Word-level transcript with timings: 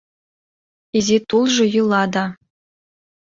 Изи 0.97 1.17
тулжо 1.27 1.63
йӱла 1.73 2.03
да 2.13 2.25